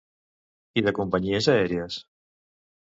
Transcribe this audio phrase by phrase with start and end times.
[0.81, 2.03] I de companyies aèries?